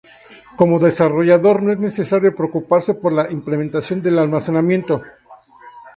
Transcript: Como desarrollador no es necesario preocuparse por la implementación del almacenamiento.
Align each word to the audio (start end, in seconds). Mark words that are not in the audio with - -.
Como 0.55 0.79
desarrollador 0.79 1.61
no 1.61 1.71
es 1.71 1.77
necesario 1.77 2.35
preocuparse 2.35 2.95
por 2.95 3.13
la 3.13 3.29
implementación 3.31 4.01
del 4.01 4.17
almacenamiento. 4.17 4.99